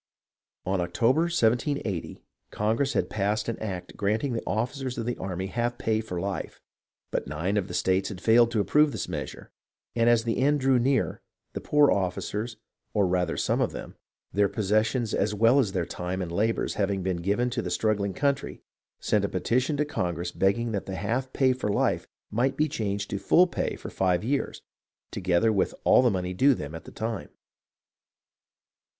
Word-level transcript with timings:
In 0.65 0.81
October, 0.81 1.21
1780, 1.29 2.23
Congress 2.49 2.93
had 2.93 3.07
passed 3.07 3.47
an 3.47 3.59
act 3.59 3.95
granting 3.95 4.33
the 4.33 4.41
ofificers 4.47 4.97
of 4.97 5.05
the 5.05 5.15
army 5.17 5.45
half 5.45 5.77
pay 5.77 6.01
for 6.01 6.19
life; 6.19 6.59
but 7.11 7.27
nine 7.27 7.55
of 7.55 7.67
the 7.67 7.75
states 7.75 8.09
had 8.09 8.19
failed 8.19 8.49
to 8.49 8.59
approve 8.59 8.93
this 8.93 9.07
measure, 9.07 9.51
and 9.95 10.09
as 10.09 10.23
the 10.23 10.39
end 10.39 10.59
drew 10.59 10.79
near, 10.79 11.21
the 11.53 11.61
poor 11.61 11.91
officers, 11.91 12.57
or 12.95 13.05
rather 13.05 13.37
some 13.37 13.61
of 13.61 13.73
them, 13.73 13.95
their 14.33 14.49
possessions 14.49 15.13
as 15.13 15.35
well 15.35 15.59
as 15.59 15.71
their 15.71 15.85
time 15.85 16.19
and 16.19 16.31
labours 16.31 16.73
having 16.73 17.03
been 17.03 17.17
given 17.17 17.51
to 17.51 17.61
the 17.61 17.69
struggling 17.69 18.15
country, 18.15 18.63
sent 18.99 19.23
a 19.23 19.29
petition 19.29 19.77
to 19.77 19.85
Congress 19.85 20.31
begging 20.31 20.71
that 20.71 20.87
the 20.87 20.95
half 20.95 21.31
pay 21.31 21.53
for 21.53 21.69
life 21.71 22.07
might 22.31 22.57
be 22.57 22.67
changed 22.67 23.07
to 23.11 23.19
full 23.19 23.45
pay 23.45 23.75
for 23.75 23.91
five 23.91 24.23
years, 24.23 24.63
together 25.11 25.53
with 25.53 25.75
all 25.83 26.01
the 26.01 26.09
money 26.09 26.33
due 26.33 26.55
them 26.55 26.73
at 26.73 26.85
the 26.85 26.91
time. 26.91 27.29